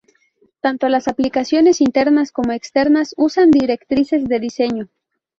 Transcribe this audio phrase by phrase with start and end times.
[0.61, 4.89] Tanto las aplicaciones internas como externas usan directrices de diseño.